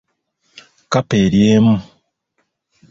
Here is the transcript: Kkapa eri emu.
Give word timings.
Kkapa 0.83 1.15
eri 1.25 1.41
emu. 1.55 1.75